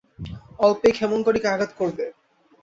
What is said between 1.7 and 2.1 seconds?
করে।